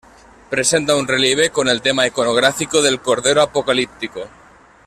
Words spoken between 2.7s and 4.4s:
del Cordero Apocalíptico.